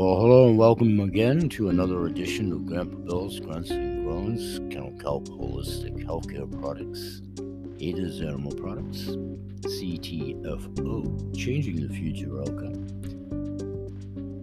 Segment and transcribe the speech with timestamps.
[0.00, 4.92] Well, hello and welcome again to another edition of Grandpa Bill's Grunts and Groans, Kennel
[4.98, 7.20] Kelp Holistic Healthcare Products,
[7.78, 9.08] Ada's Animal Products,
[9.60, 12.88] CTFO, Changing the Future Outcome,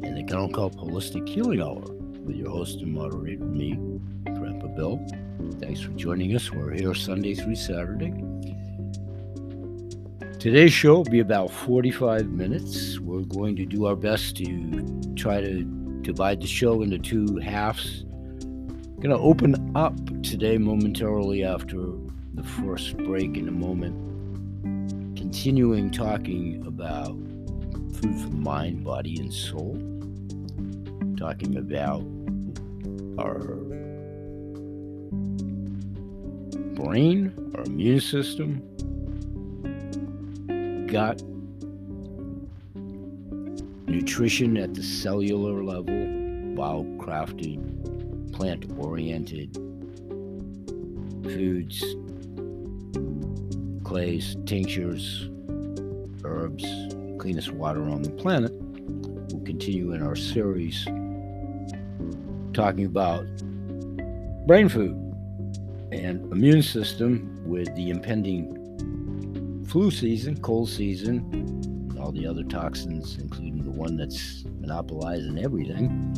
[0.03, 3.73] and the Kennel Kelp Holistic Healing Hour with your host and moderator, me,
[4.25, 5.03] Grandpa Bill.
[5.59, 6.51] Thanks for joining us.
[6.51, 8.13] We're here Sunday through Saturday.
[10.39, 12.99] Today's show will be about 45 minutes.
[12.99, 15.63] We're going to do our best to try to
[16.03, 18.03] divide the show into two halves.
[18.99, 21.77] Going to open up today momentarily after
[22.35, 23.95] the first break in a moment,
[25.17, 27.17] continuing talking about
[27.95, 29.73] food for mind, body, and soul.
[31.17, 32.03] Talking about
[33.17, 33.39] our
[36.75, 38.61] brain, our immune system,
[40.87, 41.21] gut,
[43.87, 45.93] nutrition at the cellular level,
[46.55, 47.59] wild crafted,
[48.31, 49.53] plant oriented
[51.23, 51.83] foods,
[53.83, 55.29] clays, tinctures,
[56.23, 56.63] herbs,
[57.19, 58.53] cleanest water on the planet.
[58.53, 60.85] We'll continue in our series
[62.53, 63.25] talking about
[64.47, 64.95] brain food
[65.91, 68.56] and immune system with the impending
[69.67, 76.13] flu season, cold season, and all the other toxins, including the one that's monopolizing everything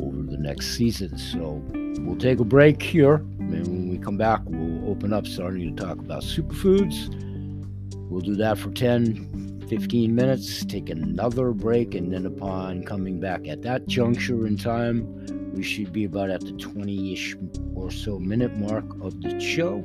[0.00, 1.18] over the next season.
[1.18, 1.62] So
[2.00, 3.14] we'll take a break here.
[3.14, 7.18] And when we come back, we'll open up starting to talk about superfoods.
[8.10, 13.48] We'll do that for 10, 15 minutes, take another break, and then upon coming back
[13.48, 17.36] at that juncture in time, we should be about at the 20 ish
[17.74, 19.84] or so minute mark of the show.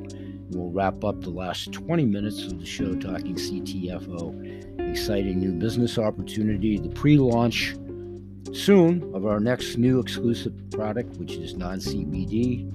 [0.50, 5.98] We'll wrap up the last 20 minutes of the show talking CTFO, exciting new business
[5.98, 7.76] opportunity, the pre launch
[8.52, 12.66] soon of our next new exclusive product, which is non CBD,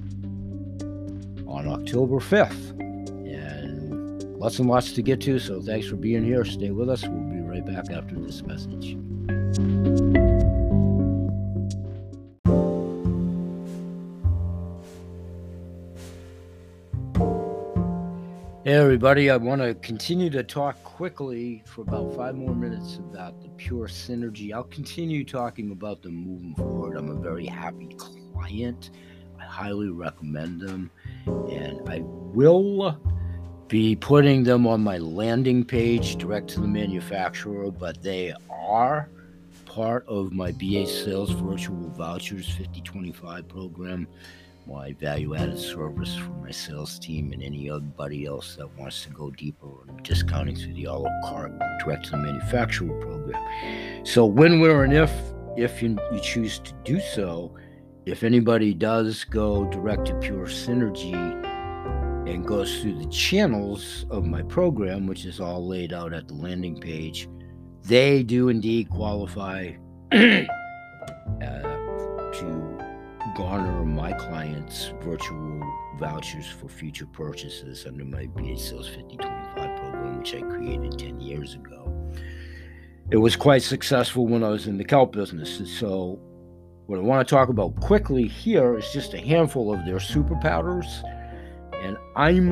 [1.48, 2.80] on October 5th.
[2.80, 6.46] And lots and lots to get to, so thanks for being here.
[6.46, 7.04] Stay with us.
[7.04, 8.98] We'll be right back after this message.
[18.74, 19.30] Hey, everybody.
[19.30, 23.90] I want to continue to talk quickly for about five more minutes about the Pure
[23.90, 24.52] Synergy.
[24.52, 26.98] I'll continue talking about them moving forward.
[26.98, 27.96] I'm a very happy
[28.34, 28.90] client.
[29.40, 30.90] I highly recommend them.
[31.28, 33.00] And I will
[33.68, 39.08] be putting them on my landing page direct to the manufacturer, but they are
[39.68, 44.08] part of my BA Sales Virtual Vouchers 5025 program
[44.68, 49.30] my value added service for my sales team and anybody else that wants to go
[49.32, 54.06] deeper on discounting through the a la carte direct to the manufacturer program.
[54.06, 55.12] So when, where, and if
[55.58, 57.56] if you, you choose to do so,
[58.06, 61.14] if anybody does go direct to Pure Synergy
[62.28, 66.34] and goes through the channels of my program, which is all laid out at the
[66.34, 67.30] landing page,
[67.84, 69.72] they do indeed qualify
[70.12, 70.48] uh,
[72.34, 72.73] to
[73.36, 75.62] garner my clients virtual
[75.98, 81.56] vouchers for future purchases under my BA Sales 5025 program, which I created 10 years
[81.56, 81.92] ago.
[83.10, 85.62] It was quite successful when I was in the kelp business.
[85.80, 86.20] So,
[86.86, 90.36] what I want to talk about quickly here is just a handful of their super
[90.36, 91.04] powders.
[91.82, 92.52] And I'm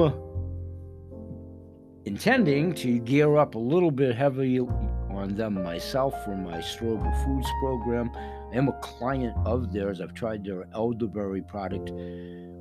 [2.06, 7.48] intending to gear up a little bit heavy on them myself for my Strobel Foods
[7.62, 8.12] program
[8.51, 10.01] I am a client of theirs.
[10.01, 11.91] I've tried their elderberry product.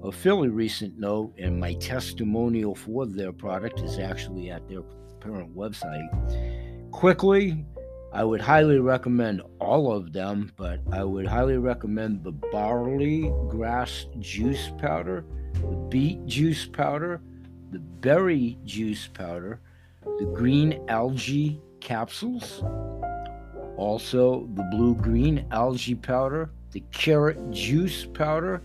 [0.04, 4.82] A fairly recent note, and my testimonial for their product is actually at their
[5.18, 6.90] parent website.
[6.92, 7.64] Quickly,
[8.12, 14.06] I would highly recommend all of them, but I would highly recommend the barley grass
[14.20, 15.24] juice powder,
[15.54, 17.20] the beet juice powder,
[17.72, 19.60] the berry juice powder,
[20.02, 22.62] the green algae capsules,
[23.80, 28.62] also, the blue green algae powder, the carrot juice powder,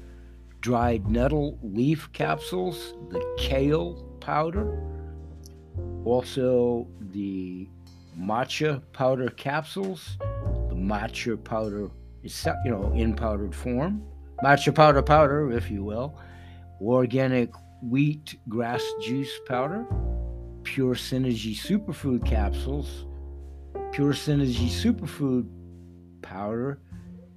[0.59, 4.77] dried nettle leaf capsules, the kale powder,
[6.03, 7.65] also the
[8.19, 10.17] matcha powder capsules,
[10.67, 11.89] the matcha powder
[12.21, 14.03] you know in powdered form,
[14.43, 16.19] matcha powder powder, if you will,
[16.81, 17.51] organic
[17.81, 19.85] wheat grass juice powder,
[20.63, 23.05] pure synergy superfood capsules
[23.95, 25.47] Pure Synergy Superfood
[26.21, 26.79] Powder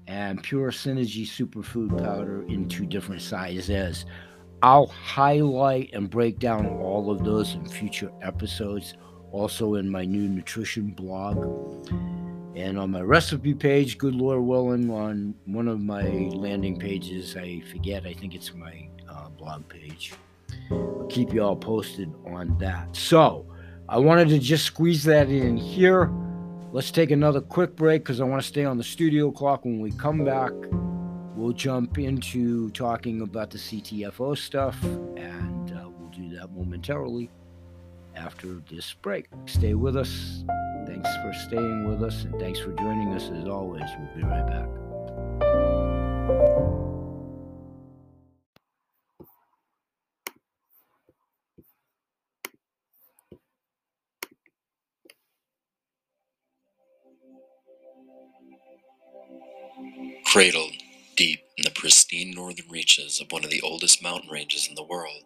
[0.08, 4.06] and Pure Synergy Superfood Powder in two different sizes.
[4.60, 8.94] I'll highlight and break down all of those in future episodes,
[9.30, 11.36] also in my new nutrition blog.
[12.56, 17.62] And on my recipe page, good Lord willing, on one of my landing pages, I
[17.70, 20.12] forget, I think it's my uh, blog page.
[20.72, 22.96] I'll keep you all posted on that.
[22.96, 23.46] So
[23.88, 26.12] I wanted to just squeeze that in here.
[26.70, 29.64] Let's take another quick break because I want to stay on the studio clock.
[29.64, 30.52] When we come back,
[31.34, 34.82] we'll jump into talking about the CTFO stuff,
[35.16, 37.30] and uh, we'll do that momentarily
[38.14, 39.28] after this break.
[39.46, 40.44] Stay with us.
[40.86, 43.84] Thanks for staying with us, and thanks for joining us as always.
[43.98, 44.77] We'll be right back.
[60.38, 60.76] Cradled
[61.16, 64.84] deep in the pristine northern reaches of one of the oldest mountain ranges in the
[64.84, 65.24] world,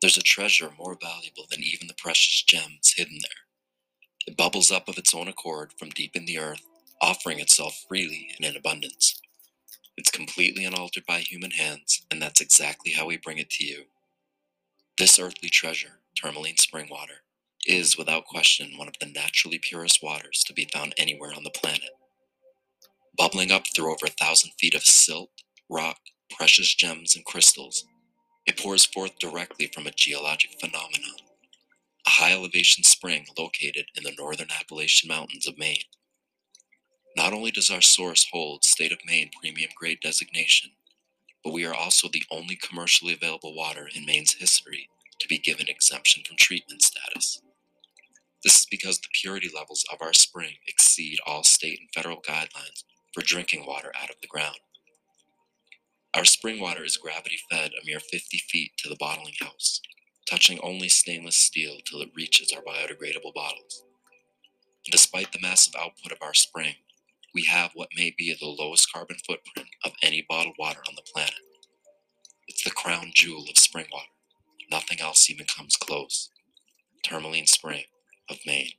[0.00, 4.28] there's a treasure more valuable than even the precious gems hidden there.
[4.28, 6.62] It bubbles up of its own accord from deep in the earth,
[7.02, 9.20] offering itself freely and in abundance.
[9.96, 13.86] It's completely unaltered by human hands, and that's exactly how we bring it to you.
[14.98, 17.24] This earthly treasure, tourmaline spring water,
[17.66, 21.50] is without question one of the naturally purest waters to be found anywhere on the
[21.50, 21.90] planet
[23.16, 25.30] bubbling up through over a thousand feet of silt,
[25.70, 25.98] rock,
[26.30, 27.86] precious gems, and crystals.
[28.46, 31.16] It pours forth directly from a geologic phenomenon,
[32.06, 35.84] a high elevation spring located in the northern Appalachian Mountains of Maine.
[37.16, 40.72] Not only does our source hold State of Maine premium grade designation,
[41.44, 44.88] but we are also the only commercially available water in Maine's history
[45.20, 47.42] to be given exemption from treatment status.
[48.44, 52.84] This is because the purity levels of our spring exceed all state and federal guidelines
[53.14, 54.56] for drinking water out of the ground.
[56.14, 59.80] Our spring water is gravity fed a mere 50 feet to the bottling house,
[60.28, 63.84] touching only stainless steel till it reaches our biodegradable bottles.
[64.84, 66.74] And despite the massive output of our spring,
[67.34, 71.02] we have what may be the lowest carbon footprint of any bottled water on the
[71.12, 71.34] planet.
[72.46, 74.06] It's the crown jewel of spring water.
[74.70, 76.30] Nothing else even comes close.
[77.02, 77.84] Tourmaline Spring
[78.30, 78.72] of Maine.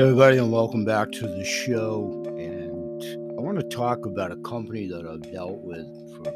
[0.00, 2.24] Everybody, and welcome back to the show.
[2.26, 3.02] And
[3.38, 5.84] I want to talk about a company that I've dealt with
[6.16, 6.32] for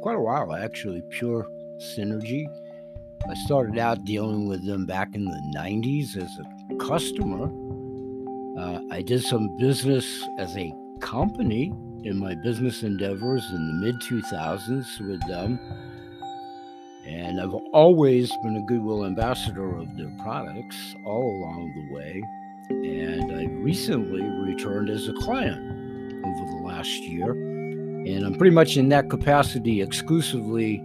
[0.00, 1.46] quite a while, actually, Pure
[1.78, 2.46] Synergy.
[3.28, 7.52] I started out dealing with them back in the 90s as a customer.
[8.58, 10.06] Uh, I did some business
[10.38, 15.60] as a company in my business endeavors in the mid 2000s with them.
[17.06, 22.22] And I've always been a Goodwill ambassador of their products all along the way
[22.70, 25.60] and I recently returned as a client
[26.24, 27.30] over the last year.
[27.32, 30.82] And I'm pretty much in that capacity exclusively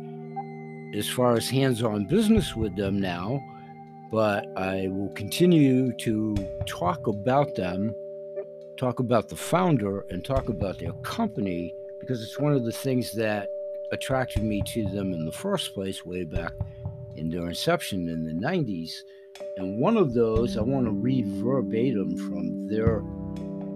[0.93, 3.39] as far as hands on business with them now.
[4.11, 6.35] But I will continue to
[6.65, 7.95] talk about them,
[8.77, 13.11] talk about the founder, and talk about their company because it's one of the things
[13.13, 13.47] that
[13.91, 16.53] attracted me to them in the first place, way back
[17.15, 18.91] in their inception in the 90s.
[19.57, 23.01] And one of those, I want to read verbatim from their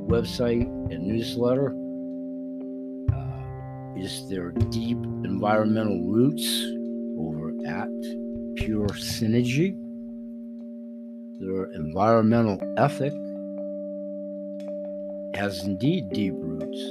[0.07, 1.75] website and newsletter,
[3.13, 6.45] uh, is their deep environmental roots
[7.19, 7.89] over at
[8.55, 9.75] Pure Synergy.
[11.39, 13.13] Their environmental ethic
[15.35, 16.81] has indeed deep roots.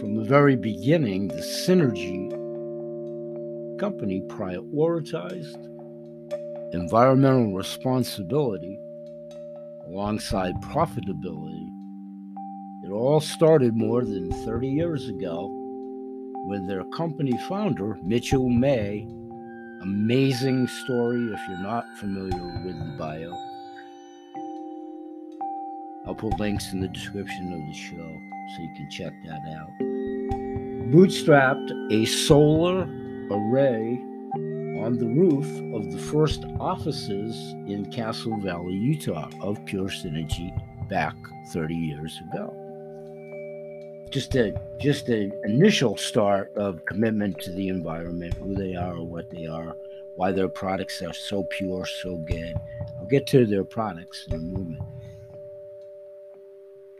[0.00, 2.30] From the very beginning, the Synergy
[3.78, 5.75] company prioritized
[6.72, 8.78] environmental responsibility
[9.86, 11.70] alongside profitability.
[12.84, 15.48] It all started more than 30 years ago
[16.46, 19.06] with their company founder, Mitchell May.
[19.82, 23.32] Amazing story if you're not familiar with the bio.
[26.06, 28.20] I'll put links in the description of the show
[28.54, 29.70] so you can check that out.
[30.92, 32.88] Bootstrapped a solar
[33.30, 34.00] array
[34.86, 37.34] on the roof of the first offices
[37.66, 40.48] in Castle Valley, Utah, of Pure Synergy
[40.88, 41.16] back
[41.52, 42.54] 30 years ago.
[44.10, 49.28] Just a just an initial start of commitment to the environment, who they are, what
[49.28, 49.76] they are,
[50.14, 52.54] why their products are so pure, so good.
[53.00, 54.82] I'll get to their products in a moment.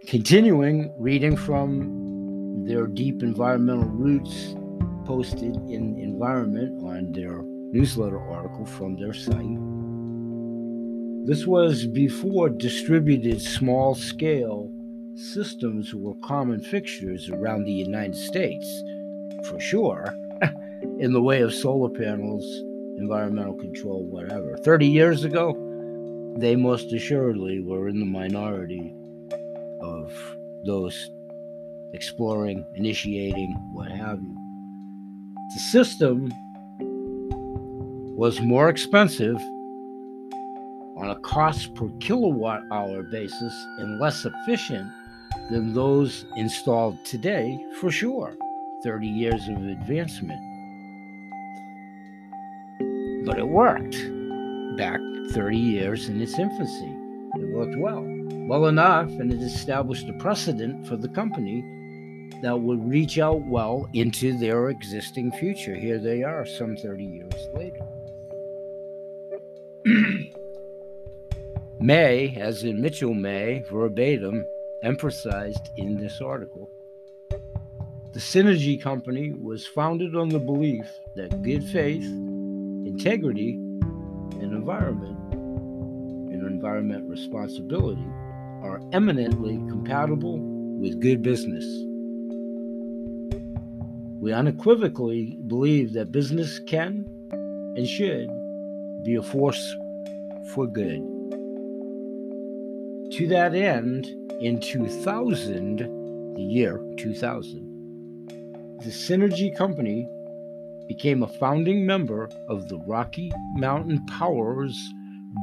[0.08, 4.56] Continuing reading from their deep environmental roots
[5.04, 7.44] posted in environment on their
[7.76, 9.60] newsletter article from their site.
[11.26, 14.72] This was before distributed small scale
[15.14, 18.66] systems were common fixtures around the United States,
[19.46, 20.06] for sure,
[21.00, 22.44] in the way of solar panels
[22.98, 24.56] environmental control, whatever.
[24.64, 25.52] 30 years ago,
[26.38, 28.94] they most assuredly were in the minority
[29.82, 30.14] of
[30.64, 31.10] those
[31.92, 34.34] exploring, initiating, what have you.
[35.54, 36.32] The system
[38.16, 39.36] was more expensive
[40.96, 44.90] on a cost per kilowatt hour basis and less efficient
[45.50, 48.34] than those installed today, for sure.
[48.82, 50.40] 30 years of advancement.
[53.26, 53.96] But it worked
[54.78, 55.00] back
[55.32, 56.96] 30 years in its infancy.
[57.34, 58.02] It worked well,
[58.48, 61.60] well enough, and it established a precedent for the company
[62.40, 65.74] that would reach out well into their existing future.
[65.74, 67.85] Here they are, some 30 years later.
[71.80, 74.44] May, as in Mitchell May, verbatim,
[74.82, 76.68] emphasized in this article.
[78.12, 85.16] The Synergy Company was founded on the belief that good faith, integrity, and environment
[86.32, 88.08] and environment responsibility
[88.62, 90.40] are eminently compatible
[90.80, 91.64] with good business.
[94.20, 97.04] We unequivocally believe that business can
[97.76, 98.35] and should
[99.06, 99.76] be a force
[100.52, 101.00] for good.
[103.12, 104.04] To that end,
[104.40, 105.78] in 2000,
[106.34, 108.26] the year 2000,
[108.82, 110.08] the Synergy Company
[110.88, 114.76] became a founding member of the Rocky Mountain Power's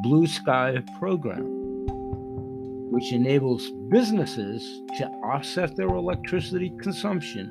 [0.04, 1.46] Blue Sky program,
[2.92, 4.62] which enables businesses
[4.98, 7.50] to offset their electricity consumption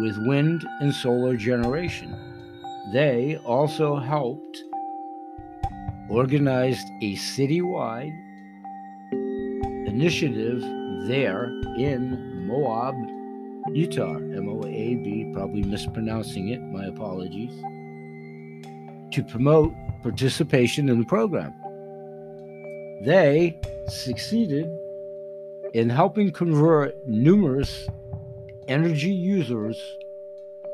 [0.00, 2.12] with wind and solar generation.
[2.92, 4.64] They also helped
[6.08, 8.16] organize a citywide
[9.86, 10.60] initiative
[11.06, 11.44] there
[11.76, 12.94] in Moab,
[13.74, 14.16] Utah.
[14.16, 17.52] M O A B, probably mispronouncing it, my apologies,
[19.12, 19.72] to promote
[20.02, 21.52] participation in the program.
[23.04, 24.66] They succeeded
[25.74, 27.86] in helping convert numerous
[28.68, 29.78] energy users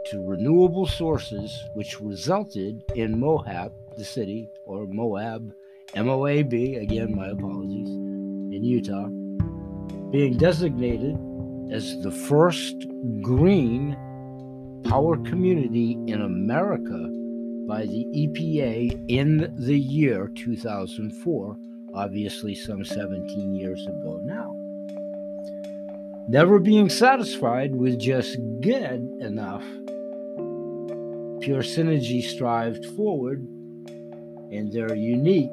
[0.07, 5.53] to renewable sources, which resulted in Moab, the city, or Moab,
[5.95, 9.09] M O A B, again, my apologies, in Utah,
[10.11, 11.17] being designated
[11.73, 12.87] as the first
[13.21, 13.97] green
[14.85, 17.11] power community in America
[17.67, 21.57] by the EPA in the year 2004,
[21.95, 24.55] obviously some 17 years ago now.
[26.29, 29.65] Never being satisfied with just good enough,
[31.41, 33.47] Pure Synergy strived forward,
[34.53, 35.51] and they're unique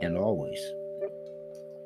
[0.00, 0.60] and always.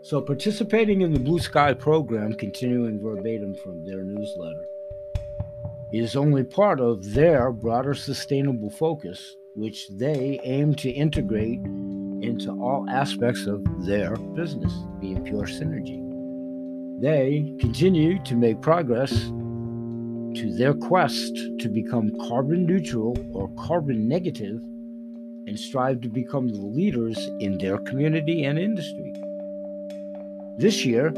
[0.02, 4.64] So, participating in the Blue Sky program, continuing verbatim from their newsletter,
[5.92, 11.60] is only part of their broader sustainable focus, which they aim to integrate
[12.22, 16.00] into all aspects of their business, being pure synergy.
[17.00, 19.30] They continue to make progress
[20.34, 24.60] to their quest to become carbon neutral or carbon negative
[25.46, 29.12] and strive to become the leaders in their community and industry.
[30.58, 31.12] This year,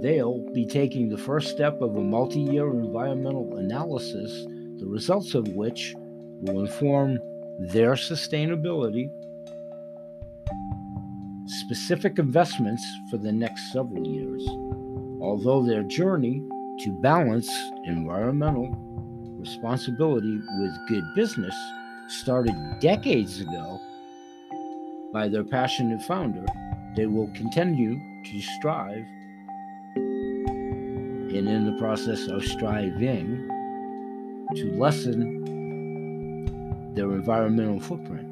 [0.00, 4.44] they'll be taking the first step of a multi year environmental analysis,
[4.78, 5.94] the results of which
[6.40, 7.18] will inform
[7.58, 9.10] their sustainability,
[11.46, 14.44] specific investments for the next several years.
[15.20, 16.42] Although their journey
[16.82, 17.48] to balance
[17.84, 18.68] environmental
[19.38, 21.54] responsibility with good business
[22.08, 23.80] started decades ago
[25.12, 26.44] by their passionate founder,
[26.96, 29.06] they will continue to strive
[31.34, 33.48] and in the process of striving
[34.56, 35.42] to lessen
[36.94, 38.28] their environmental footprint.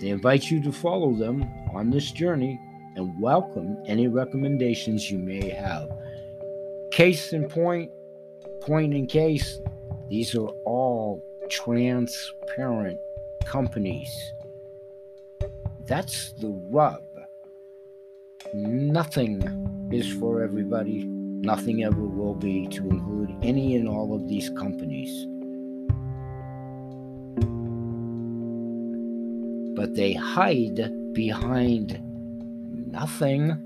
[0.00, 2.58] They invite you to follow them on this journey
[2.96, 5.95] and welcome any recommendations you may have.
[6.96, 7.90] Case in point,
[8.62, 9.60] point in case,
[10.08, 12.98] these are all transparent
[13.44, 14.08] companies.
[15.84, 17.04] That's the rub.
[18.54, 21.04] Nothing is for everybody.
[21.04, 25.26] Nothing ever will be to include any and all of these companies.
[29.76, 32.00] But they hide behind
[32.90, 33.65] nothing.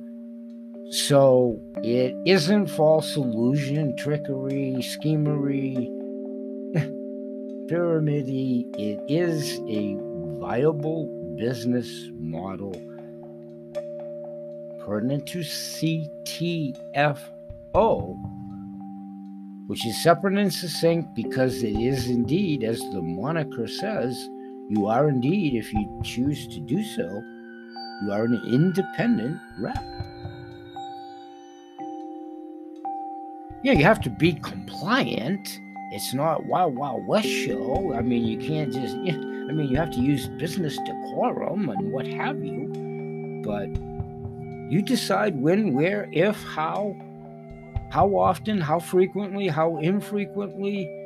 [0.90, 5.87] So it isn't false illusion, trickery, schemery,
[7.70, 8.66] pyramidy.
[8.76, 9.97] It is a
[10.40, 12.73] viable business model
[14.85, 16.75] pertinent to CTFO,
[19.68, 24.18] which is separate and succinct because it is indeed, as the moniker says,
[24.68, 27.23] you are indeed, if you choose to do so,
[28.02, 30.09] you are an independent rep.
[33.62, 35.60] Yeah, you have to be compliant.
[35.92, 37.92] It's not Wild Wild West show.
[37.94, 38.94] I mean, you can't just.
[38.94, 43.42] I mean, you have to use business decorum and what have you.
[43.44, 43.68] But
[44.70, 46.96] you decide when, where, if, how,
[47.90, 50.96] how often, how frequently, how infrequently.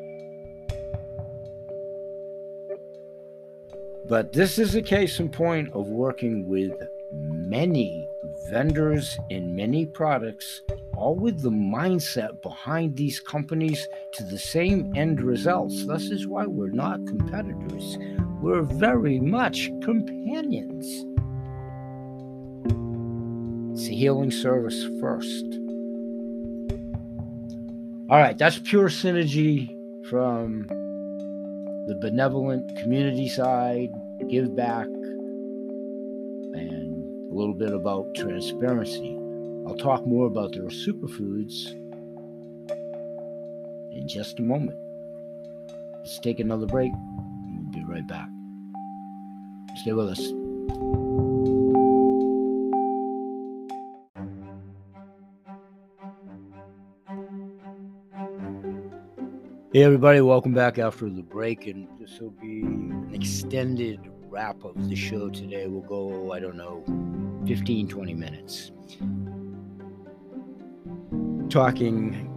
[4.06, 6.72] But this is a case in point of working with
[7.10, 8.06] many
[8.50, 10.60] vendors in many products
[10.96, 15.86] all with the mindset behind these companies to the same end results.
[15.86, 17.98] This is why we're not competitors.
[18.40, 20.86] We're very much companions.
[23.78, 25.44] It's a healing service first.
[28.10, 29.68] All right, that's pure synergy
[30.08, 30.66] from
[31.88, 33.90] the benevolent community side,
[34.28, 34.86] give back,
[36.54, 39.18] and a little bit about transparency.
[39.66, 41.70] I'll talk more about their superfoods
[43.92, 44.78] in just a moment.
[46.00, 46.92] Let's take another break.
[46.92, 48.28] We'll be right back.
[49.76, 50.20] Stay with us.
[59.72, 61.66] Hey, everybody, welcome back after the break.
[61.66, 63.98] And this will be an extended
[64.28, 65.66] wrap of the show today.
[65.68, 66.84] We'll go, I don't know,
[67.46, 68.70] 15, 20 minutes
[71.54, 72.28] talking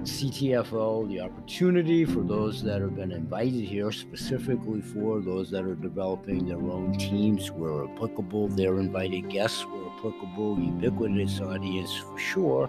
[0.00, 5.74] CTFO, the opportunity for those that have been invited here, specifically for those that are
[5.74, 12.66] developing their own teams where applicable, their invited guests were applicable, ubiquitous audience for sure,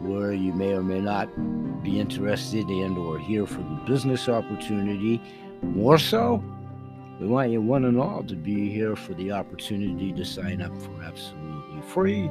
[0.00, 1.28] where you may or may not
[1.82, 5.20] be interested and or here for the business opportunity.
[5.60, 6.42] More so,
[7.20, 10.74] we want you one and all to be here for the opportunity to sign up
[10.80, 12.30] for absolutely free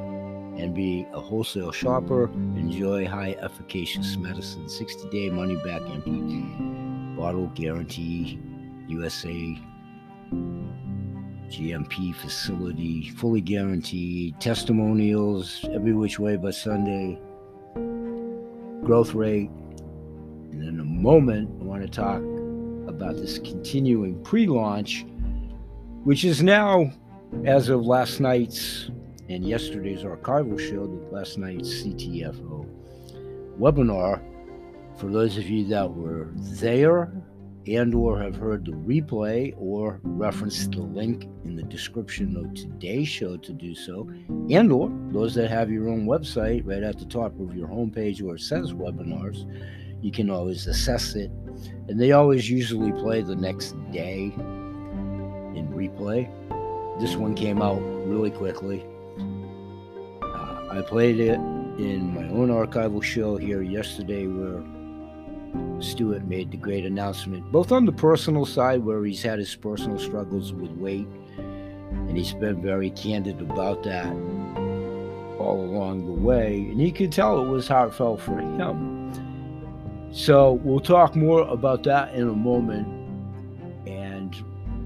[0.60, 2.30] and be a wholesale shopper.
[2.56, 6.10] Enjoy high efficacious medicine, 60 day money back empty
[7.16, 8.38] bottle guarantee,
[8.88, 9.58] USA
[11.48, 17.20] GMP facility, fully guaranteed, testimonials every which way but Sunday,
[18.84, 19.50] growth rate.
[20.52, 22.22] And in a moment, I want to talk
[22.88, 25.04] about this continuing pre launch,
[26.04, 26.92] which is now,
[27.44, 28.90] as of last night's
[29.30, 32.66] and yesterday's archival show, last night's CTFO
[33.58, 34.20] webinar.
[34.98, 37.12] For those of you that were there
[37.66, 43.06] and or have heard the replay or referenced the link in the description of today's
[43.06, 44.10] show to do so
[44.50, 48.22] and or those that have your own website right at the top of your homepage
[48.22, 49.44] where it says webinars
[50.02, 51.30] you can always assess it
[51.88, 54.32] and they always usually play the next day
[55.54, 56.26] in replay
[57.00, 58.84] this one came out really quickly.
[60.70, 64.62] I played it in my own archival show here yesterday where
[65.82, 69.98] Stuart made the great announcement, both on the personal side, where he's had his personal
[69.98, 74.12] struggles with weight, and he's been very candid about that
[75.40, 76.68] all along the way.
[76.70, 79.10] And you could tell it was heartfelt for him.
[80.12, 82.86] So we'll talk more about that in a moment.
[83.88, 84.36] And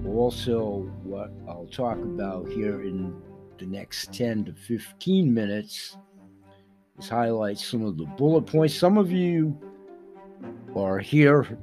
[0.07, 3.21] also, what I'll talk about here in
[3.59, 5.97] the next 10 to 15 minutes
[6.99, 8.75] is highlight some of the bullet points.
[8.75, 9.59] Some of you
[10.77, 11.59] are here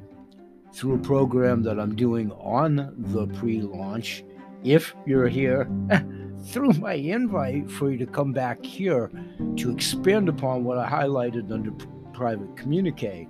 [0.73, 4.23] through a program that I'm doing on the pre launch.
[4.63, 5.69] If you're here
[6.45, 9.11] through my invite for you to come back here
[9.57, 11.71] to expand upon what I highlighted under
[12.13, 13.27] private communique,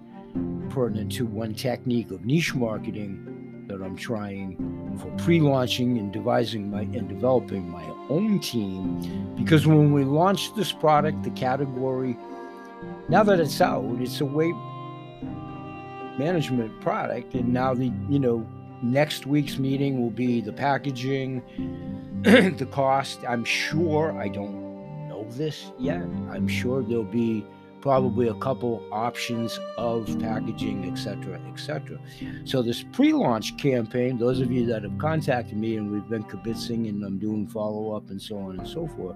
[0.69, 4.57] pertinent to one technique of niche marketing that I'm trying
[4.97, 9.35] for pre-launching and devising my and developing my own team.
[9.35, 12.17] Because when we launched this product, the category,
[13.09, 14.55] now that it's out, it's a weight
[16.17, 18.45] management product, and now the you know
[18.81, 21.41] next week's meeting will be the packaging,
[22.23, 23.19] the cost.
[23.27, 26.01] I'm sure I don't know this yet.
[26.31, 27.45] I'm sure there'll be
[27.81, 31.99] probably a couple options of packaging, etc., etc.
[32.45, 36.87] So this pre-launch campaign, those of you that have contacted me and we've been kibitzing
[36.87, 39.15] and I'm doing follow-up and so on and so forth,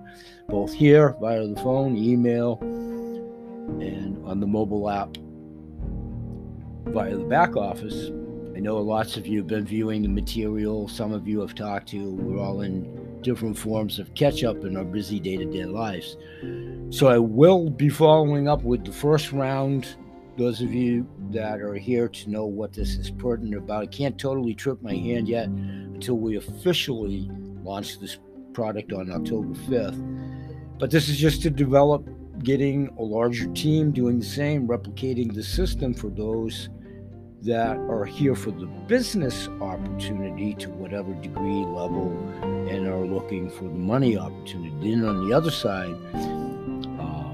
[0.50, 5.16] both here via the phone, email, and on the mobile app
[6.88, 8.12] via the back office.
[8.56, 10.88] I know lots of you have been viewing the material.
[10.88, 12.12] Some of you have talked to.
[12.12, 12.84] We're all in
[13.26, 16.16] different forms of catch up in our busy day to day lives.
[16.92, 19.96] So I will be following up with the first round.
[20.38, 24.18] Those of you that are here to know what this is pertinent about, I can't
[24.20, 27.32] totally trip my hand yet until we officially
[27.64, 28.20] launch this
[28.54, 30.78] product on October 5th.
[30.78, 32.08] But this is just to develop
[32.44, 36.70] getting a larger team doing the same, replicating the system for those
[37.46, 42.10] that are here for the business opportunity to whatever degree level
[42.42, 44.92] and are looking for the money opportunity.
[44.92, 45.96] Then on the other side,
[47.00, 47.34] uh,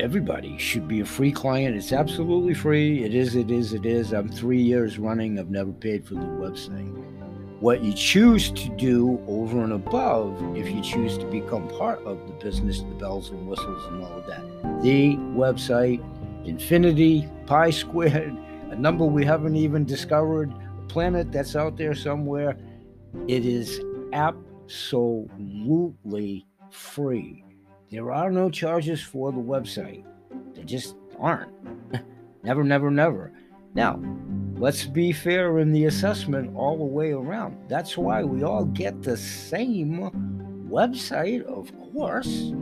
[0.00, 1.76] everybody should be a free client.
[1.76, 3.04] It's absolutely free.
[3.04, 4.14] It is, it is, it is.
[4.14, 5.38] I'm three years running.
[5.38, 6.94] I've never paid for the website.
[7.60, 12.26] What you choose to do over and above, if you choose to become part of
[12.26, 14.42] the business, the bells and whistles and all of that,
[14.82, 16.02] the website,
[16.46, 18.36] infinity, pi squared,
[18.70, 22.56] a number we haven't even discovered, a planet that's out there somewhere.
[23.28, 23.80] It is
[24.12, 25.26] absolutely
[26.70, 27.44] free.
[27.90, 30.04] There are no charges for the website.
[30.54, 31.52] There just aren't.
[32.42, 33.32] never, never, never.
[33.74, 34.02] Now,
[34.56, 37.68] let's be fair in the assessment all the way around.
[37.68, 40.10] That's why we all get the same
[40.68, 42.52] website, of course,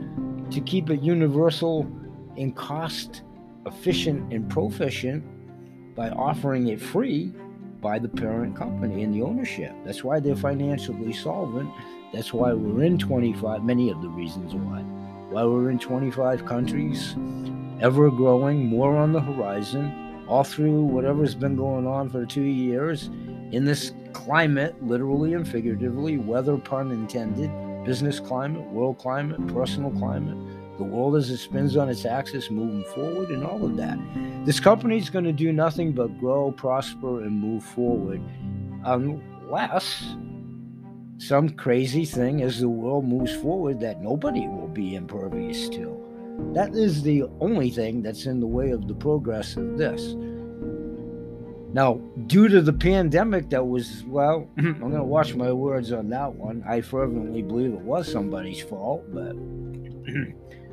[0.51, 1.89] to keep it universal
[2.37, 3.23] and cost
[3.65, 5.23] efficient and proficient
[5.95, 7.31] by offering it free
[7.81, 9.73] by the parent company and the ownership.
[9.85, 11.69] That's why they're financially solvent.
[12.13, 14.81] That's why we're in 25, many of the reasons why.
[15.29, 17.15] Why we're in 25 countries,
[17.81, 23.09] ever growing, more on the horizon, all through whatever's been going on for two years
[23.51, 27.51] in this climate, literally and figuratively, weather pun intended,
[27.85, 30.37] business climate, world climate, personal climate
[30.77, 33.97] the world as it spins on its axis moving forward and all of that.
[34.45, 38.21] This company is going to do nothing but grow, prosper, and move forward
[38.83, 40.15] unless
[41.17, 46.01] some crazy thing as the world moves forward that nobody will be impervious to.
[46.53, 50.15] That is the only thing that's in the way of the progress of this.
[51.75, 51.95] Now,
[52.27, 56.33] due to the pandemic, that was, well, I'm going to watch my words on that
[56.33, 56.63] one.
[56.67, 59.35] I fervently believe it was somebody's fault, but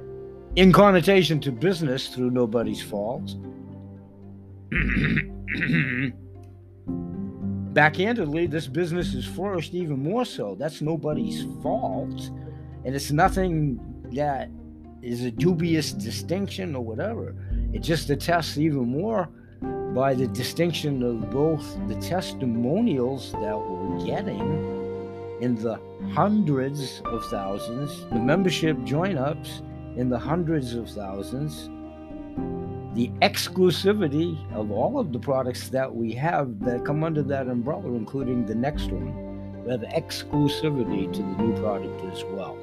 [0.56, 3.34] in connotation to business through nobody's fault.
[7.72, 10.54] Backhandedly, this business has flourished even more so.
[10.58, 12.30] That's nobody's fault.
[12.84, 13.80] And it's nothing
[14.12, 14.50] that
[15.00, 17.34] is a dubious distinction or whatever.
[17.72, 19.30] It just attests even more
[19.94, 24.40] by the distinction of both the testimonials that we're getting
[25.40, 25.80] in the
[26.12, 29.62] hundreds of thousands, the membership join ups,
[29.96, 31.68] in the hundreds of thousands.
[32.94, 37.86] The exclusivity of all of the products that we have that come under that umbrella,
[37.86, 42.58] including the next one, we have exclusivity to the new product as well.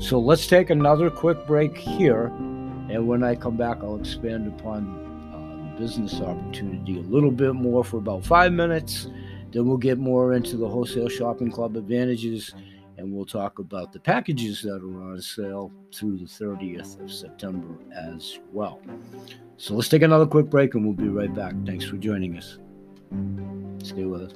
[0.00, 2.26] So let's take another quick break here.
[2.26, 4.86] And when I come back, I'll expand upon
[5.34, 9.08] uh, the business opportunity a little bit more for about five minutes.
[9.52, 12.54] Then we'll get more into the wholesale shopping club advantages
[12.98, 17.78] and we'll talk about the packages that are on sale through the 30th of September
[17.94, 18.80] as well.
[19.56, 21.54] So let's take another quick break and we'll be right back.
[21.64, 22.58] Thanks for joining us.
[23.84, 24.32] Stay with us.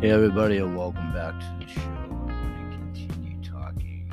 [0.00, 1.80] Hey, everybody, and welcome back to the show.
[1.80, 4.08] I want to continue talking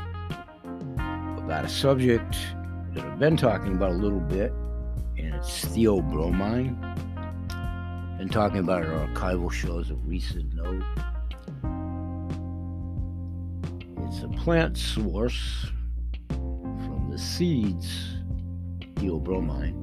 [1.37, 2.35] about a subject
[2.93, 4.53] that I've been talking about a little bit,
[5.41, 6.75] theobromine.
[8.17, 10.83] Been talking about on archival shows of recent note.
[14.07, 15.67] It's a plant source
[16.27, 18.15] from the seeds,
[18.95, 19.75] theobromine,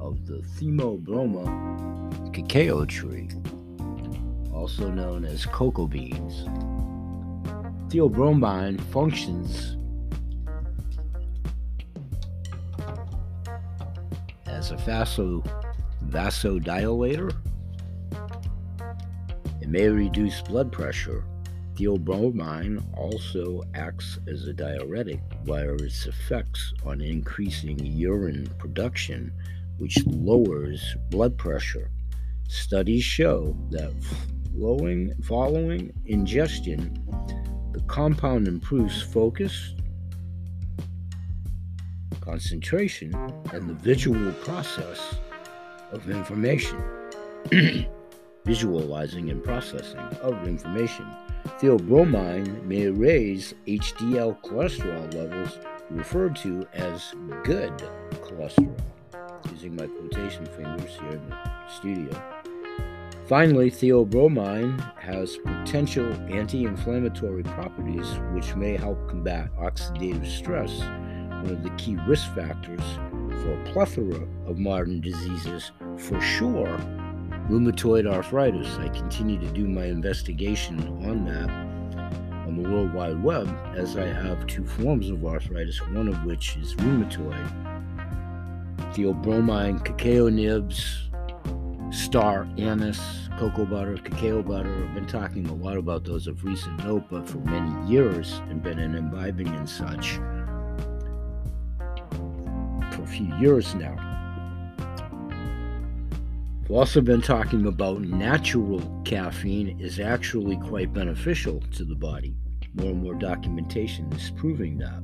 [0.00, 3.28] of the Theobroma cacao tree
[4.64, 6.44] also known as cocoa beans.
[7.92, 9.76] Theobromine functions
[14.64, 15.42] as a vaso,
[16.06, 17.34] vasodilator.
[19.60, 21.22] It may reduce blood pressure.
[21.74, 29.32] Theobromine also acts as a diuretic via its effects on increasing urine production,
[29.76, 31.90] which lowers blood pressure.
[32.48, 33.92] Studies show that
[34.58, 37.04] following, following ingestion,
[37.72, 39.73] the compound improves focus,
[42.24, 43.14] concentration,
[43.52, 45.16] and the visual process
[45.92, 46.82] of information.
[48.44, 51.06] Visualizing and processing of information.
[51.60, 55.58] Theobromine may raise HDL cholesterol levels,
[55.90, 57.72] referred to as good
[58.20, 58.78] cholesterol.
[59.50, 62.22] Using my quotation fingers here in the studio.
[63.26, 70.82] Finally, theobromine has potential anti inflammatory properties which may help combat oxidative stress,
[71.44, 72.80] one of the key risk factors
[73.42, 76.78] for a plethora of modern diseases, for sure,
[77.50, 78.78] rheumatoid arthritis.
[78.78, 81.50] I continue to do my investigation on that
[82.46, 86.56] on the World Wide Web as I have two forms of arthritis, one of which
[86.56, 87.50] is rheumatoid.
[88.94, 91.10] Theobromine cacao nibs
[91.90, 94.72] star anise, cocoa butter, cacao butter.
[94.72, 98.62] I've been talking a lot about those of recent note, but for many years and
[98.62, 100.18] been an imbibing and such
[103.04, 103.96] for a few years now.
[106.62, 112.34] I've also been talking about natural caffeine is actually quite beneficial to the body.
[112.74, 115.02] More and more documentation is proving that.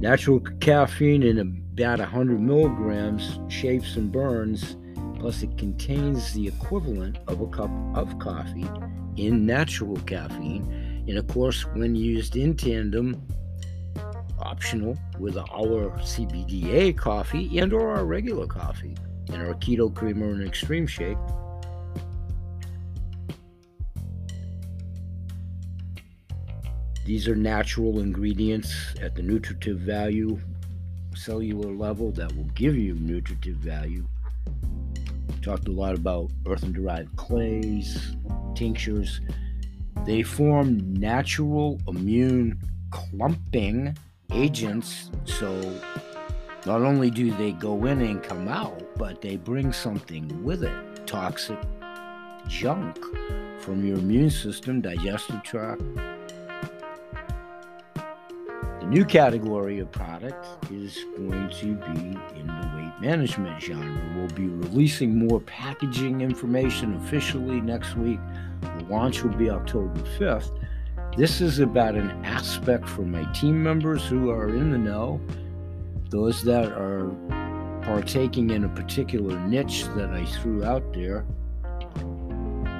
[0.00, 4.76] Natural caffeine in about 100 milligrams shapes and burns
[5.18, 8.68] Plus, it contains the equivalent of a cup of coffee
[9.16, 11.04] in natural caffeine.
[11.08, 13.20] And of course, when used in tandem,
[14.40, 18.94] optional with our CBDA coffee and or our regular coffee
[19.32, 21.18] and our keto creamer and extreme shake.
[27.04, 30.38] These are natural ingredients at the nutritive value
[31.14, 34.06] cellular level that will give you nutritive value
[35.42, 38.16] Talked a lot about earth and derived clays,
[38.54, 39.20] tinctures.
[40.04, 43.96] They form natural immune clumping
[44.32, 45.10] agents.
[45.24, 45.60] So
[46.66, 51.06] not only do they go in and come out, but they bring something with it
[51.06, 51.58] toxic
[52.48, 52.98] junk
[53.60, 55.82] from your immune system, digestive tract,
[58.80, 62.00] The new category of product is going to be
[62.40, 64.00] in the weight management genre.
[64.16, 68.20] We'll be releasing more packaging information officially next week.
[68.62, 70.58] The launch will be October 5th.
[71.18, 75.20] This is about an aspect for my team members who are in the know,
[76.10, 77.10] those that are
[77.82, 81.26] partaking in a particular niche that I threw out there.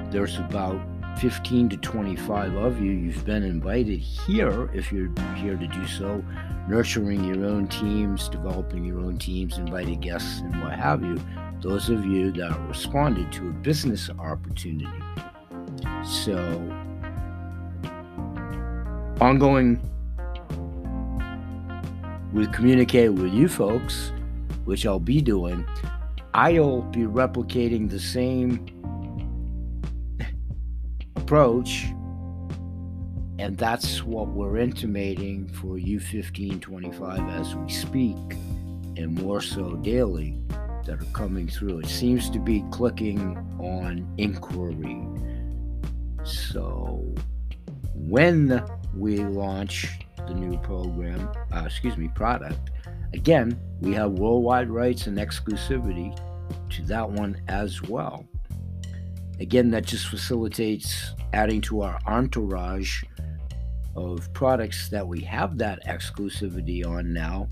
[0.09, 0.79] There's about
[1.19, 6.23] 15 to 25 of you, you've been invited here if you're here to do so,
[6.69, 11.21] nurturing your own teams, developing your own teams, invited guests, and what have you.
[11.61, 14.87] Those of you that responded to a business opportunity.
[16.05, 16.85] So,
[19.21, 19.79] ongoing
[22.33, 24.11] with communicate with you folks,
[24.65, 25.65] which I'll be doing.
[26.33, 28.65] I'll be replicating the same
[31.15, 31.87] approach.
[33.39, 38.17] And that's what we're intimating for U1525 as we speak,
[38.97, 40.37] and more so daily
[40.85, 41.79] that are coming through.
[41.79, 45.07] It seems to be clicking on inquiry.
[46.23, 47.05] So
[47.93, 48.47] when
[48.95, 52.71] we launch the new program, uh, excuse me, product,
[53.13, 56.15] Again, we have worldwide rights and exclusivity
[56.69, 58.25] to that one as well.
[59.39, 63.03] Again, that just facilitates adding to our entourage
[63.95, 67.47] of products that we have that exclusivity on now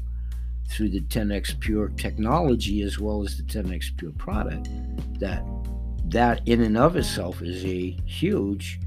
[0.70, 4.70] through the 10x Pure technology as well as the 10x Pure product.
[5.20, 5.44] That
[6.10, 8.80] that in and of itself is a huge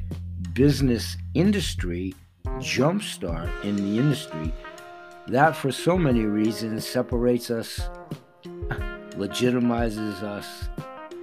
[0.55, 2.15] business industry
[2.59, 4.53] jumpstart in the industry
[5.29, 7.89] that for so many reasons separates us
[9.13, 10.69] legitimizes us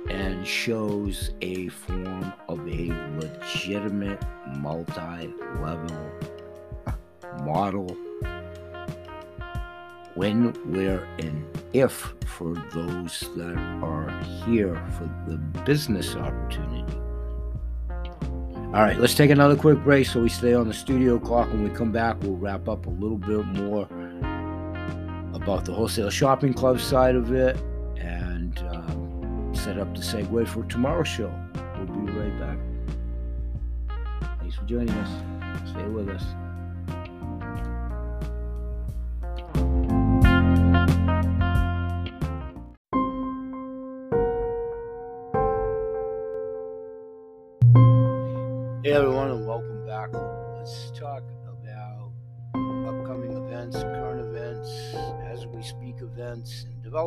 [0.10, 4.24] and shows a form of a legitimate
[4.58, 6.12] multi-level
[7.44, 7.96] model
[10.16, 14.10] when, where, and if for those that are
[14.46, 17.07] here for the business opportunity.
[18.78, 21.48] All right, let's take another quick break so we stay on the studio clock.
[21.48, 23.86] When we come back, we'll wrap up a little bit more
[25.34, 27.58] about the wholesale shopping club side of it
[27.98, 31.34] and um, set up the segue for tomorrow's show.
[31.76, 32.60] We'll be right back.
[34.42, 35.70] Thanks for joining us.
[35.72, 36.24] Stay with us.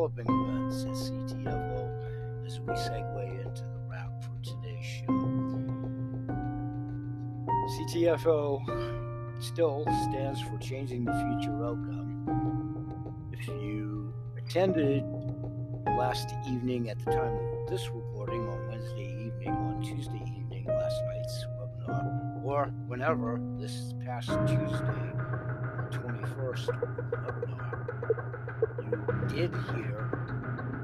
[0.01, 5.05] Developing events at CTFO as we segue into the wrap for today's show.
[7.77, 13.29] CTFO still stands for Changing the Future Outcome.
[13.31, 15.03] If you attended
[15.85, 20.95] last evening at the time of this recording on Wednesday evening, on Tuesday evening, last
[21.13, 25.11] night's webinar, or whenever this past Tuesday,
[25.91, 26.67] the 21st
[27.11, 27.90] webinar,
[29.31, 30.09] did hear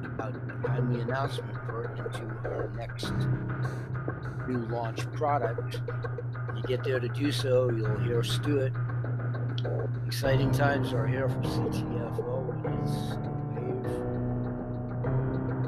[0.05, 0.33] about
[0.65, 3.11] timely announcement pertinent to our next
[4.47, 5.81] new launch product.
[6.45, 8.71] When you get there to do so, you'll hear Stuart.
[10.05, 12.63] Exciting times are here for CTFO.
[12.63, 13.17] It is
[13.51, 13.83] wave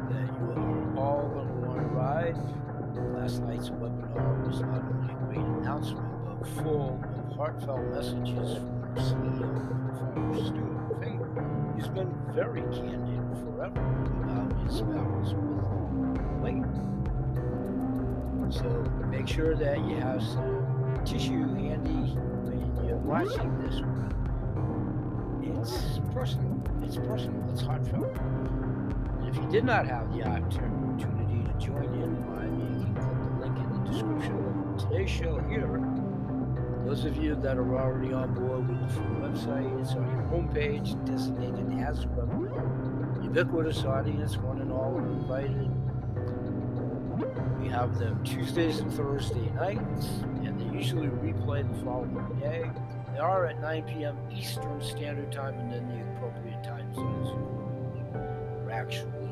[0.10, 2.38] that you are all going to want to ride.
[3.20, 8.84] Last night's webinar was not only a great announcement, but full of heartfelt messages from
[8.84, 9.79] our CEO,
[12.00, 13.82] been very candid forever
[14.24, 16.64] about his battles with weight.
[18.50, 18.70] So
[19.10, 24.16] make sure that you have some tissue handy when you're watching this one.
[25.44, 26.64] It's personal.
[26.84, 27.50] It's personal.
[27.52, 28.18] It's heartfelt.
[28.18, 33.20] And if you did not have the opportunity to join in live, you can click
[33.24, 34.36] the link in the description
[34.74, 35.88] of today's show here.
[36.86, 40.24] Those of you that are already on board with the free website, it's on your
[40.24, 43.24] homepage designated as webinar.
[43.24, 45.70] Ubiquitous audience, one and all are invited.
[47.62, 50.08] We have them Tuesdays and Thursday nights,
[50.44, 52.70] and they usually replay the following day.
[53.13, 54.18] They are at 9 p.m.
[54.32, 57.30] Eastern Standard Time, and then the appropriate time zones
[58.15, 59.30] are actually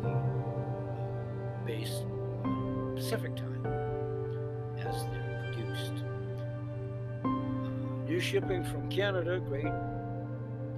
[1.65, 2.03] based
[2.43, 3.65] on Pacific Time
[4.79, 4.95] as.
[4.95, 5.26] Uh,
[8.17, 9.71] new shipping from Canada, great.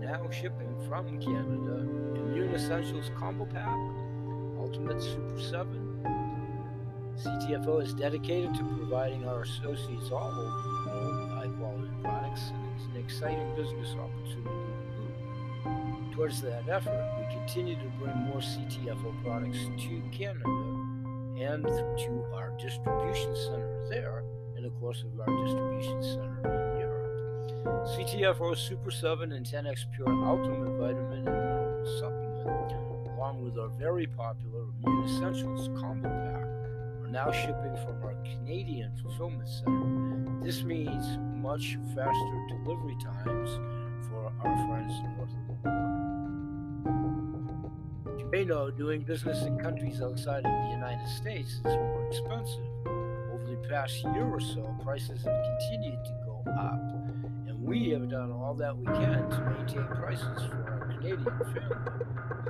[0.01, 1.87] Now shipping from Canada,
[2.19, 3.77] Immune Essentials Combo Pack,
[4.59, 6.03] Ultimate Super 7.
[7.15, 12.61] CTFO is dedicated to providing our associates all over the world high quality products, and
[12.75, 14.73] it's an exciting business opportunity.
[16.13, 20.43] Towards that effort, we continue to bring more CTFO products to Canada
[21.39, 24.25] and to our distribution center there,
[24.57, 26.68] and of course, of our distribution center.
[27.69, 32.71] CTFO Super 7 and 10X Pure Ultimate Vitamin and Mineral Supplement,
[33.15, 36.43] along with our very popular Immune Essentials Combo Pack
[37.03, 40.43] are now shipping from our Canadian fulfillment center.
[40.43, 43.49] This means much faster delivery times
[44.07, 45.89] for our friends north of the border.
[48.19, 52.65] You may know doing business in countries outside of the United States is more expensive.
[52.85, 56.98] Over the past year or so, prices have continued to go up,
[57.69, 62.03] we have done all that we can to maintain prices for our Canadian family.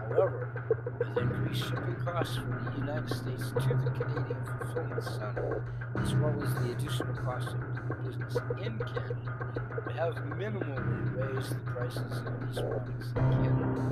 [0.08, 0.48] However,
[0.98, 5.66] with increased shipping costs from the United States to the Canadian Fulfillment Center,
[6.02, 11.52] as well as the additional cost of doing business in Canada, we have minimally raised
[11.52, 13.84] the prices of these products in Canada.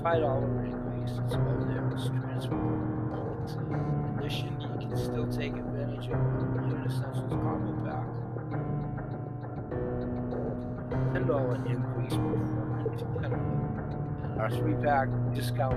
[0.00, 3.50] Five dollar increase is all there is transport.
[3.58, 8.03] In addition, you can still take advantage of the Immune Essentials Combo Pack
[11.14, 12.14] $10 increase
[14.44, 15.74] our three pack discount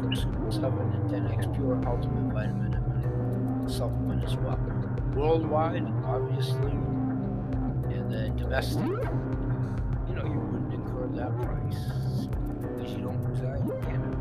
[0.00, 4.58] for Super 7 and 10X Pure Ultimate Vitamin and supplement as well.
[5.14, 6.70] Worldwide, obviously,
[7.90, 12.28] and then domestic, you know, you wouldn't incur that price
[12.60, 14.16] because you don't reside in Canada.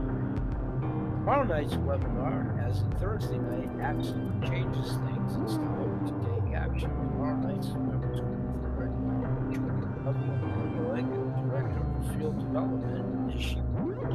[1.25, 5.63] Tomorrow night's webinar, as in Thursday night, actually changes things instead
[6.07, 6.89] to take action.
[6.89, 7.67] Tomorrow night's
[10.13, 10.45] members
[11.49, 13.57] Director of Field Development, and she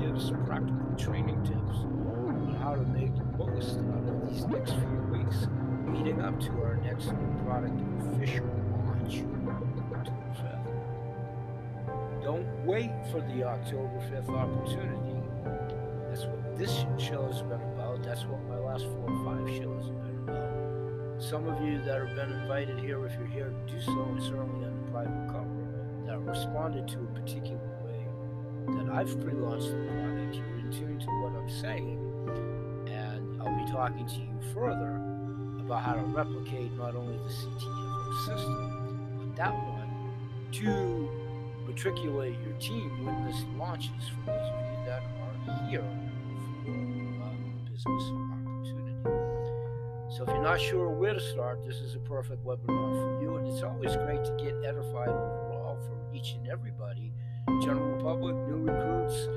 [0.00, 1.78] gives practical training tips
[2.14, 5.48] on how to make the most out of these next few weeks
[5.88, 7.12] leading up to our next
[7.44, 7.80] product
[8.14, 8.46] official
[8.84, 9.24] launch
[9.92, 10.68] October 5th.
[12.22, 15.16] Don't wait for the October 5th opportunity.
[16.08, 18.02] That's what this show has been about.
[18.02, 21.22] That's what my last four or five shows have been about.
[21.22, 24.66] Some of you that have been invited here, if you're here, do so, and certainly
[24.66, 25.29] on the private
[26.26, 28.06] responded to a particular way
[28.76, 30.36] that I've pre-launched the product.
[30.36, 31.98] You're in tune to what I'm saying,
[32.88, 35.00] and I'll be talking to you further
[35.60, 39.80] about how to replicate not only the CTFO system, but that one
[40.52, 41.08] to
[41.66, 45.84] matriculate your team when this launches for those of you that are here
[46.64, 46.70] for
[47.22, 49.30] uh, business opportunity.
[50.16, 53.36] So if you're not sure where to start, this is a perfect webinar for you.
[53.36, 55.08] And it's always great to get edified
[56.20, 57.12] each and everybody,
[57.62, 59.28] general public, new recruits,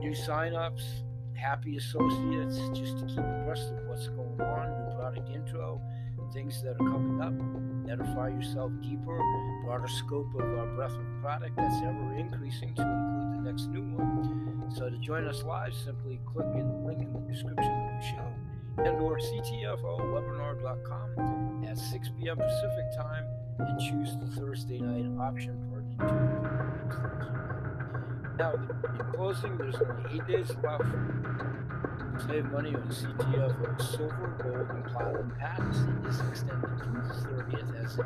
[0.00, 1.02] new sign-ups,
[1.34, 5.80] happy associates, just to keep abreast of what's going on, new product intro,
[6.32, 7.34] things that are coming up.
[7.90, 9.18] Edify yourself deeper,
[9.64, 13.82] broader scope of our breadth of product that's ever increasing to include the next new
[13.82, 14.72] one.
[14.74, 18.06] So to join us live, simply click in the link in the description of the
[18.06, 18.32] show
[18.78, 22.38] and or ctfowebinar.com at 6 p.m.
[22.38, 23.26] Pacific time
[23.58, 25.71] and choose the Thursday night option
[28.38, 30.84] Now, in closing, there's only eight days left
[32.26, 37.14] Save money on CTFO silver, gold, and platinum packs and is extended through the
[37.58, 37.96] 30th as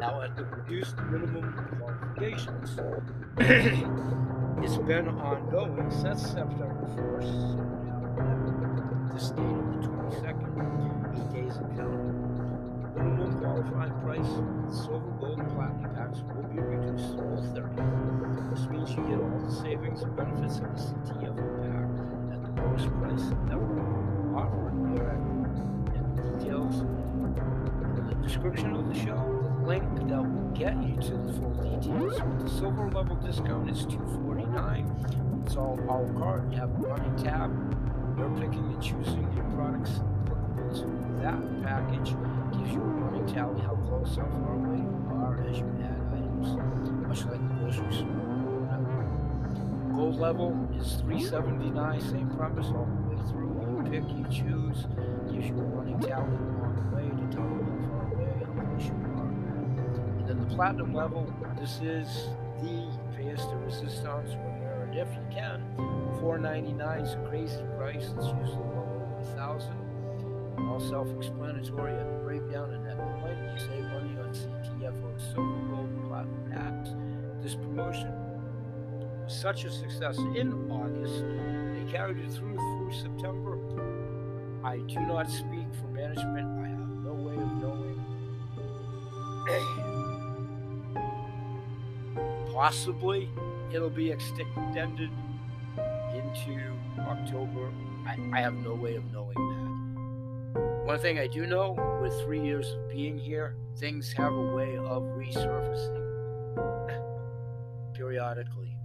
[0.00, 2.78] now at the reduced minimum qualifications.
[4.64, 8.00] it's been ongoing since September 1st, so now
[9.12, 10.50] this date of the 22nd,
[11.16, 13.29] eight days ago.
[13.50, 14.30] Qualifying price,
[14.70, 18.50] silver, gold, platinum packs will be reduced to the 30th.
[18.50, 21.90] This means you get all the savings and benefits of the CTFO pack
[22.32, 23.66] at the lowest price ever
[24.38, 29.18] offered here and details in the description of the show?
[29.60, 33.68] The link that will get you to the full details with the silver level discount
[33.68, 35.10] is 249
[35.44, 36.52] it's all a la carte.
[36.52, 37.50] You have a running tab.
[38.16, 42.14] You're picking and choosing your products applicable to that package
[42.58, 46.00] gives you a running tally how close how far away you are as you add
[46.12, 46.56] items
[47.06, 48.30] much like the grocery store
[49.94, 53.50] Gold level is 379, same premise all the way through.
[53.60, 54.86] You pick, you choose,
[55.30, 58.52] gives you a running tally along the way to tell you how far away, how
[58.64, 59.26] close you are.
[59.26, 62.28] And then the platinum level, this is
[62.62, 62.88] the
[63.18, 65.62] pièce de resistance, where and if you can,
[66.20, 68.14] 499 is a crazy price.
[68.16, 69.89] It's usually well over a thousand.
[70.68, 73.38] All self-explanatory at the breakdown and at the point.
[73.38, 76.90] You save money on CTFO silver, gold, and platinum packs.
[77.42, 78.12] This promotion
[79.24, 81.24] was such a success in August.
[81.74, 83.58] They carried it through through September.
[84.62, 86.46] I do not speak for management.
[86.64, 88.04] I have no way of knowing.
[92.52, 93.28] Possibly
[93.72, 95.10] it'll be extended
[96.14, 97.72] into October.
[98.06, 99.49] I, I have no way of knowing that.
[100.90, 104.76] One thing I do know with three years of being here, things have a way
[104.76, 106.02] of resurfacing
[107.94, 108.76] periodically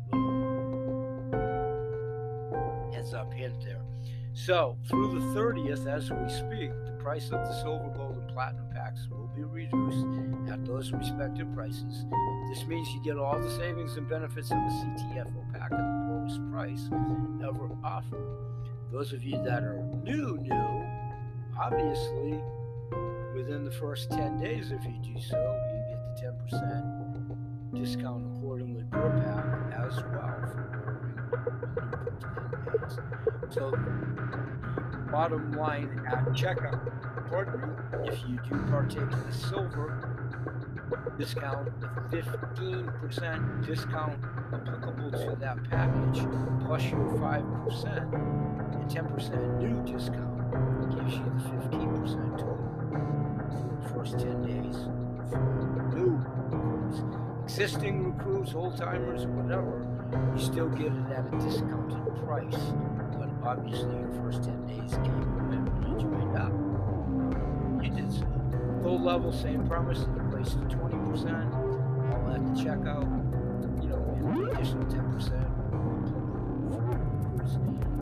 [2.93, 3.81] heads up hint there.
[4.33, 8.69] So, through the 30th, as we speak, the price of the silver, gold, and platinum
[8.71, 10.05] packs will be reduced
[10.47, 12.05] at those respective prices.
[12.49, 16.07] This means you get all the savings and benefits of a CTFO pack at the
[16.11, 16.87] lowest price
[17.43, 18.27] ever offered.
[18.91, 20.94] Those of you that are new, new,
[21.59, 22.39] obviously,
[23.35, 25.37] within the first 10 days, if you do so,
[25.73, 30.25] you get the 10% discount accordingly per pack as well
[33.49, 33.71] so,
[35.11, 36.79] bottom line at checkout,
[37.17, 37.69] importantly,
[38.05, 40.24] if you do partake in the silver
[41.17, 41.69] discount,
[42.11, 44.19] the 15% discount
[44.53, 46.25] applicable to that package,
[46.65, 48.13] plus your 5%
[48.73, 50.35] and 10% new discount,
[50.95, 52.65] gives you the 15% total
[53.81, 54.75] for first 10 days
[55.29, 55.39] for
[55.95, 57.03] new recruits.
[57.43, 59.87] existing recruits, old timers, whatever,
[60.35, 62.73] you still get it at a discounted price.
[63.17, 66.53] But obviously, your first 10 days came when you joined up.
[67.83, 68.25] You did so.
[68.83, 70.05] Full level, same promise,
[70.37, 71.53] you place to 20%,
[72.13, 73.07] all at the checkout,
[73.83, 74.01] you know,
[74.35, 75.65] the additional 10%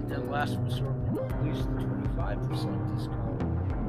[0.04, 3.40] and then last certainly not least, the 25% discount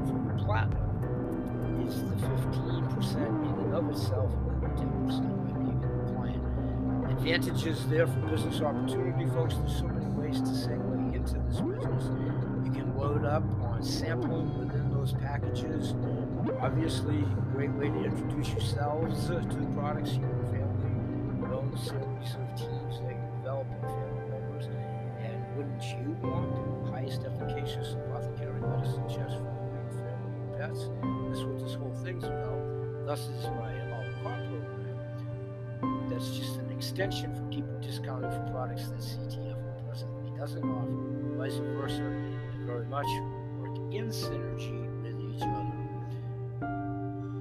[0.07, 6.13] for the platinum is the 15% in and of itself, and the 10% by a
[6.13, 7.11] client.
[7.11, 9.55] Advantages there for business opportunity, folks.
[9.55, 12.05] There's so many ways to segue into this business.
[12.65, 15.93] You can load up on sampling within those packages.
[16.45, 22.35] Obviously, great way to introduce yourselves uh, to the products, you and family, own series
[22.37, 24.65] of teams that you develop and family members.
[25.19, 30.89] And wouldn't you want the highest efficacious apothecary medicine just for your family and pets?
[31.29, 32.61] That's what this whole thing's about.
[33.05, 36.09] Thus is my uh, all car program.
[36.09, 41.57] That's just an extension for keeping discounted for products that CTFO presently doesn't offer, vice
[41.73, 42.05] versa,
[42.65, 43.07] very much
[43.59, 45.64] work in synergy with each other.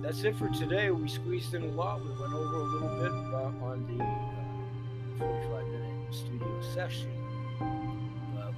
[0.05, 0.91] That's it for today.
[0.91, 2.03] We squeezed in a lot.
[2.03, 7.11] We went over a little bit uh, on the uh, 45 minute studio session.
[8.37, 8.53] But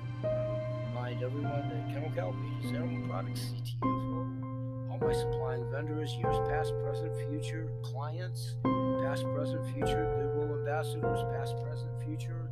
[0.89, 4.91] remind everyone that Kennel Calpate is Animal Products CTFO.
[4.91, 8.57] All my supplying vendors, years past, present, future, clients,
[9.05, 12.46] past, present, future, goodwill ambassadors, past, present, future,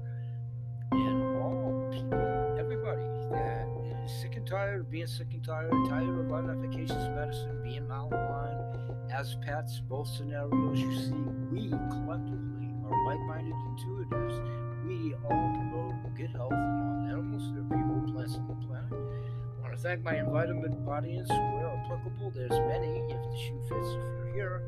[4.95, 10.95] being sick and tired, tired of unefficacious medicine, being malaligned, as pets, both scenarios you
[10.95, 11.11] see,
[11.51, 14.87] we collectively are like-minded intuitives.
[14.87, 18.93] We all promote good health all animals, their people, plants, and the planet.
[18.93, 22.31] I want to thank my environment audience where applicable.
[22.33, 23.01] There's many.
[23.11, 24.63] If the shoe fits, if you're here,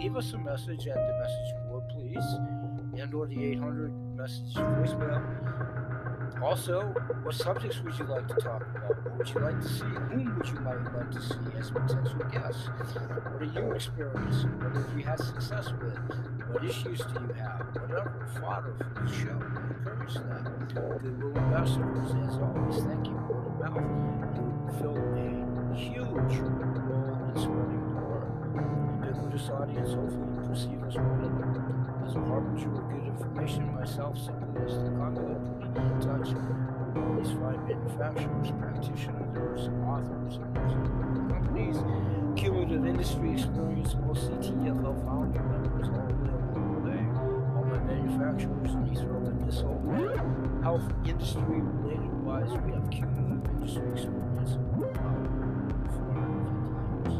[0.00, 5.87] leave us a message at the message board, please, and or the 800 message voicemail.
[6.42, 6.82] Also,
[7.22, 9.04] what subjects would you like to talk about?
[9.04, 9.84] What would you like to see?
[9.84, 12.68] Whom would you might like to see as potential guests?
[12.68, 14.50] What are you experiencing?
[14.60, 15.98] What have you had success with?
[16.50, 17.66] What issues do you have?
[17.74, 19.38] Whatever, fodder for the show.
[19.78, 20.44] Encourage that.
[21.02, 23.14] Goodwill ambassadors, as always, thank you.
[23.28, 23.82] Word of mouth.
[24.36, 28.28] You fill a huge role in spreading the word.
[29.04, 34.74] Ubiquitous audience, hopefully, perceive us well as a harbinger of good information myself, simply as
[34.74, 35.57] the conduit
[36.00, 36.28] touch
[37.18, 40.54] these fine manufacturers, practitioners, authors, of
[41.28, 41.78] companies,
[42.36, 47.02] cumulative industry experience, most CTFL founder members, all the way.
[47.56, 49.80] All my manufacturers, and you throw in this whole
[50.62, 55.22] health industry related wise, we have cumulative industry experience of about
[55.98, 56.58] 450
[57.02, 57.16] years.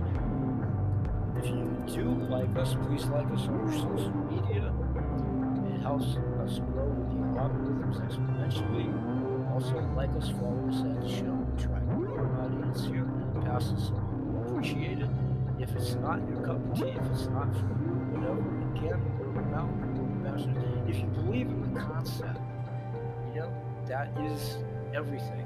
[1.38, 4.72] If you do like us, please like us on our social media.
[5.74, 6.16] It helps
[6.48, 8.88] us grow with the algorithms exponentially.
[9.52, 11.36] Also, like us, follow us at the show.
[11.58, 13.06] Try to grow our audience here.
[13.44, 14.46] Pass us on.
[14.48, 15.10] Appreciate it.
[15.58, 18.40] If it's not your cup of tea, if it's not for you, whatever,
[18.72, 20.88] again, word of mouth.
[20.88, 22.40] If you believe in the concept,
[23.34, 23.52] you know,
[23.86, 24.58] that is
[24.94, 25.44] everything.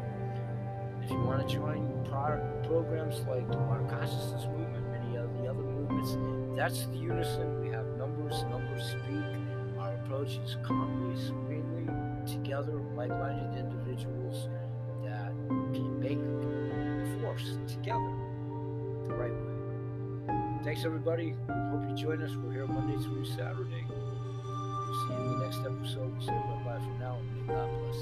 [1.03, 5.49] If you want to join pro- programs like the Water Consciousness Movement, many of the
[5.49, 6.17] other movements,
[6.57, 7.61] that's the unison.
[7.61, 9.32] We have numbers, numbers speak.
[10.23, 11.85] Our approach is calmly, serenely,
[12.33, 14.49] together, like-minded individuals
[15.03, 15.33] that
[15.75, 18.15] can make the force together
[19.09, 20.63] the right way.
[20.63, 21.35] Thanks, everybody.
[21.49, 22.37] Hope you join us.
[22.37, 23.85] We're here Monday through Saturday.
[23.89, 26.23] We'll see you in the next episode.
[26.23, 28.01] Say bye-bye for now, and may God bless.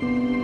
[0.00, 0.43] Peace.